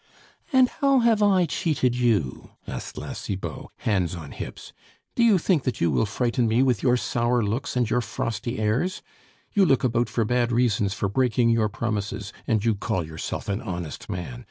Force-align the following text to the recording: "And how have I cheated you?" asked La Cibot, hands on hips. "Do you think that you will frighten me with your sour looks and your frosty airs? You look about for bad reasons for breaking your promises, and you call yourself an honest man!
"And 0.51 0.67
how 0.67 0.97
have 1.01 1.21
I 1.21 1.45
cheated 1.45 1.95
you?" 1.95 2.49
asked 2.65 2.97
La 2.97 3.13
Cibot, 3.13 3.67
hands 3.77 4.15
on 4.15 4.31
hips. 4.31 4.73
"Do 5.13 5.23
you 5.23 5.37
think 5.37 5.61
that 5.61 5.79
you 5.79 5.91
will 5.91 6.07
frighten 6.07 6.47
me 6.47 6.63
with 6.63 6.81
your 6.81 6.97
sour 6.97 7.43
looks 7.43 7.77
and 7.77 7.87
your 7.87 8.01
frosty 8.01 8.57
airs? 8.57 9.03
You 9.53 9.63
look 9.63 9.83
about 9.83 10.09
for 10.09 10.25
bad 10.25 10.51
reasons 10.51 10.95
for 10.95 11.07
breaking 11.07 11.51
your 11.51 11.69
promises, 11.69 12.33
and 12.47 12.65
you 12.65 12.73
call 12.73 13.05
yourself 13.05 13.47
an 13.47 13.61
honest 13.61 14.09
man! 14.09 14.39